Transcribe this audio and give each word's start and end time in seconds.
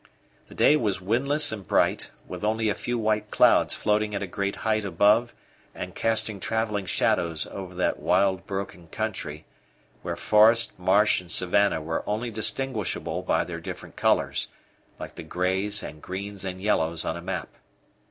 The 0.47 0.55
day 0.55 0.75
was 0.77 0.99
windless 0.99 1.51
and 1.51 1.67
bright, 1.67 2.09
with 2.27 2.43
only 2.43 2.69
a 2.69 2.73
few 2.73 2.97
white 2.97 3.29
clouds 3.29 3.75
floating 3.75 4.15
at 4.15 4.23
a 4.23 4.25
great 4.25 4.55
height 4.65 4.83
above 4.83 5.31
and 5.75 5.93
casting 5.93 6.39
travelling 6.39 6.87
shadows 6.87 7.45
over 7.45 7.75
that 7.75 7.99
wild, 7.99 8.47
broken 8.47 8.87
country, 8.87 9.45
where 10.01 10.15
forest, 10.15 10.79
marsh, 10.79 11.21
and 11.21 11.31
savannah 11.31 11.83
were 11.83 12.03
only 12.09 12.31
distinguishable 12.31 13.21
by 13.21 13.43
their 13.43 13.59
different 13.59 13.95
colours, 13.95 14.47
like 14.99 15.13
the 15.13 15.21
greys 15.21 15.83
and 15.83 16.01
greens 16.01 16.43
and 16.43 16.63
yellows 16.63 17.05
on 17.05 17.15
a 17.15 17.21
map. 17.21 17.49